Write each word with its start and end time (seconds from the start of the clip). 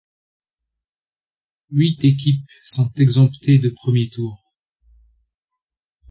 Huit 1.69 2.03
équipes 2.05 2.49
sont 2.63 2.91
exemptées 2.93 3.59
de 3.59 3.69
premier 3.69 4.09
tour. 4.09 4.41